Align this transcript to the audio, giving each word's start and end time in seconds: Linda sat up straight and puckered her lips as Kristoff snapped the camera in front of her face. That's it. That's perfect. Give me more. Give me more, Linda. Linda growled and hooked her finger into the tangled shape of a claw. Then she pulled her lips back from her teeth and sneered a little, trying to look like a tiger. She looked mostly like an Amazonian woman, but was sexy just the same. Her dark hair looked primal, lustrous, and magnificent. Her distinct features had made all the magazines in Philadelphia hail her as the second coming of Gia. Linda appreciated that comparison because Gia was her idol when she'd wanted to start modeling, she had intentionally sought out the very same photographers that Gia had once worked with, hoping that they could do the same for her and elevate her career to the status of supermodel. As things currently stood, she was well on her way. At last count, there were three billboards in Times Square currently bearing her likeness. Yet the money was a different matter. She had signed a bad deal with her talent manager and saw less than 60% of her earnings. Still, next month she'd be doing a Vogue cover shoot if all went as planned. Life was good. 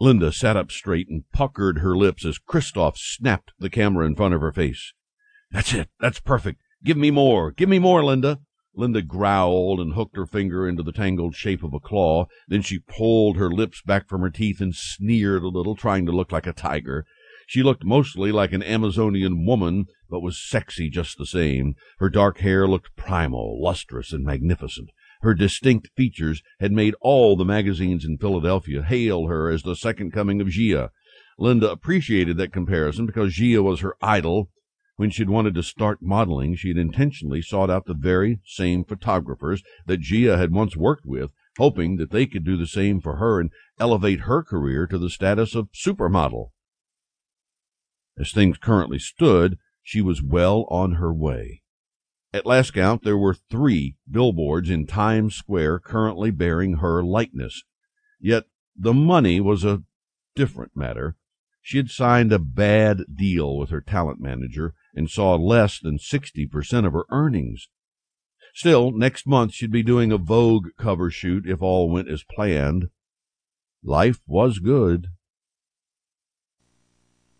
Linda 0.00 0.30
sat 0.30 0.56
up 0.56 0.70
straight 0.70 1.08
and 1.08 1.24
puckered 1.32 1.78
her 1.78 1.96
lips 1.96 2.24
as 2.24 2.38
Kristoff 2.38 2.96
snapped 2.96 3.52
the 3.58 3.70
camera 3.70 4.06
in 4.06 4.14
front 4.14 4.34
of 4.34 4.40
her 4.42 4.52
face. 4.52 4.92
That's 5.50 5.72
it. 5.72 5.88
That's 6.00 6.20
perfect. 6.20 6.60
Give 6.84 6.96
me 6.96 7.10
more. 7.10 7.50
Give 7.50 7.68
me 7.68 7.78
more, 7.78 8.04
Linda. 8.04 8.40
Linda 8.74 9.00
growled 9.00 9.80
and 9.80 9.94
hooked 9.94 10.16
her 10.16 10.26
finger 10.26 10.68
into 10.68 10.82
the 10.82 10.92
tangled 10.92 11.34
shape 11.34 11.62
of 11.62 11.72
a 11.72 11.80
claw. 11.80 12.26
Then 12.46 12.60
she 12.60 12.78
pulled 12.80 13.38
her 13.38 13.50
lips 13.50 13.80
back 13.80 14.06
from 14.06 14.20
her 14.20 14.28
teeth 14.28 14.60
and 14.60 14.74
sneered 14.74 15.42
a 15.42 15.48
little, 15.48 15.74
trying 15.74 16.04
to 16.06 16.12
look 16.12 16.30
like 16.30 16.46
a 16.46 16.52
tiger. 16.52 17.06
She 17.46 17.62
looked 17.62 17.84
mostly 17.84 18.32
like 18.32 18.52
an 18.52 18.62
Amazonian 18.62 19.46
woman, 19.46 19.86
but 20.10 20.20
was 20.20 20.38
sexy 20.38 20.90
just 20.90 21.16
the 21.16 21.24
same. 21.24 21.74
Her 21.98 22.10
dark 22.10 22.38
hair 22.38 22.68
looked 22.68 22.96
primal, 22.96 23.62
lustrous, 23.62 24.12
and 24.12 24.24
magnificent. 24.24 24.90
Her 25.26 25.34
distinct 25.34 25.90
features 25.96 26.40
had 26.60 26.70
made 26.70 26.94
all 27.00 27.34
the 27.34 27.44
magazines 27.44 28.04
in 28.04 28.16
Philadelphia 28.16 28.80
hail 28.80 29.26
her 29.26 29.50
as 29.50 29.64
the 29.64 29.74
second 29.74 30.12
coming 30.12 30.40
of 30.40 30.50
Gia. 30.50 30.92
Linda 31.36 31.68
appreciated 31.68 32.36
that 32.36 32.52
comparison 32.52 33.06
because 33.06 33.34
Gia 33.34 33.60
was 33.60 33.80
her 33.80 33.96
idol 34.00 34.50
when 34.94 35.10
she'd 35.10 35.28
wanted 35.28 35.56
to 35.56 35.64
start 35.64 35.98
modeling, 36.00 36.54
she 36.54 36.68
had 36.68 36.76
intentionally 36.76 37.42
sought 37.42 37.70
out 37.70 37.86
the 37.86 37.92
very 37.94 38.38
same 38.44 38.84
photographers 38.84 39.64
that 39.86 40.00
Gia 40.00 40.38
had 40.38 40.52
once 40.52 40.76
worked 40.76 41.06
with, 41.06 41.32
hoping 41.58 41.96
that 41.96 42.12
they 42.12 42.26
could 42.26 42.44
do 42.44 42.56
the 42.56 42.68
same 42.68 43.00
for 43.00 43.16
her 43.16 43.40
and 43.40 43.50
elevate 43.80 44.20
her 44.20 44.44
career 44.44 44.86
to 44.86 44.96
the 44.96 45.10
status 45.10 45.56
of 45.56 45.72
supermodel. 45.72 46.52
As 48.16 48.30
things 48.30 48.58
currently 48.58 49.00
stood, 49.00 49.58
she 49.82 50.00
was 50.00 50.22
well 50.22 50.66
on 50.70 50.92
her 50.92 51.12
way. 51.12 51.62
At 52.36 52.44
last 52.44 52.74
count, 52.74 53.02
there 53.02 53.16
were 53.16 53.32
three 53.32 53.96
billboards 54.10 54.68
in 54.68 54.86
Times 54.86 55.34
Square 55.34 55.78
currently 55.78 56.30
bearing 56.30 56.74
her 56.74 57.02
likeness. 57.02 57.62
Yet 58.20 58.44
the 58.78 58.92
money 58.92 59.40
was 59.40 59.64
a 59.64 59.84
different 60.34 60.76
matter. 60.76 61.16
She 61.62 61.78
had 61.78 61.88
signed 61.88 62.34
a 62.34 62.38
bad 62.38 63.04
deal 63.10 63.56
with 63.56 63.70
her 63.70 63.80
talent 63.80 64.20
manager 64.20 64.74
and 64.94 65.08
saw 65.08 65.34
less 65.36 65.80
than 65.80 65.96
60% 65.96 66.86
of 66.86 66.92
her 66.92 67.06
earnings. 67.10 67.68
Still, 68.52 68.90
next 68.92 69.26
month 69.26 69.54
she'd 69.54 69.72
be 69.72 69.82
doing 69.82 70.12
a 70.12 70.18
Vogue 70.18 70.68
cover 70.76 71.10
shoot 71.10 71.48
if 71.48 71.62
all 71.62 71.88
went 71.88 72.10
as 72.10 72.22
planned. 72.22 72.90
Life 73.82 74.20
was 74.26 74.58
good. 74.58 75.06